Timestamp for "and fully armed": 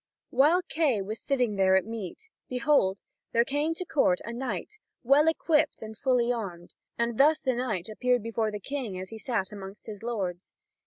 5.83-6.73